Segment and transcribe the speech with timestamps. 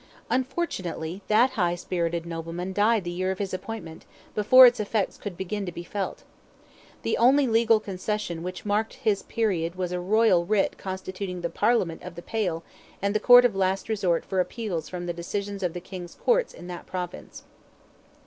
[0.31, 5.37] Unfortunately that high spirited nobleman died the year of his appointment, before its effects could
[5.37, 6.23] begin to be felt.
[7.03, 12.01] The only legal concession which marked his period was a royal writ constituting the "Parliament"
[12.01, 12.63] of the Pale
[13.03, 16.65] the court of last resort for appeals from the decisions of the King's courts in
[16.65, 17.43] that province.